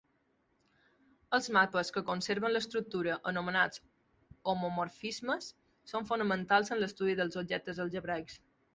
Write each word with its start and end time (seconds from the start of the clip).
Els 1.37 1.49
mapes 1.57 1.93
que 1.97 2.03
conserven 2.07 2.53
l'estructura 2.55 3.19
anomenats 3.33 3.83
"homomorfismes" 4.55 5.53
són 5.95 6.13
fonamentals 6.15 6.77
en 6.79 6.85
l'estudi 6.85 7.21
dels 7.25 7.43
objectes 7.47 7.89
algebraics. 7.89 8.45